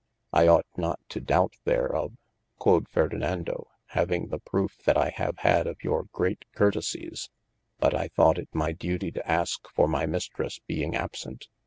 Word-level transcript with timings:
I 0.33 0.47
ought 0.47 0.65
not 0.75 0.99
to 1.09 1.19
doubt 1.19 1.53
there 1.63 1.85
of 1.95 2.13
(quod 2.57 2.89
Ferdinado) 2.89 3.67
having 3.89 4.29
the 4.29 4.39
profe 4.39 4.83
that 4.85 4.97
I 4.97 5.09
have 5.11 5.37
had 5.37 5.67
of 5.67 5.83
your 5.83 6.05
great 6.05 6.43
courtesies, 6.55 7.29
but 7.77 7.93
I 7.93 8.07
thought 8.07 8.39
it 8.39 8.49
my 8.51 8.73
dutye 8.73 9.13
to 9.13 9.31
aske 9.31 9.67
for 9.69 9.87
my 9.87 10.07
mistresse 10.07 10.57
being 10.65 10.95
absent. 10.95 11.49